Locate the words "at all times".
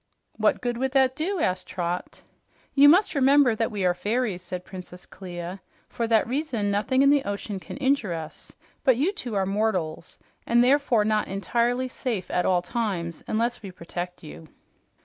12.31-13.23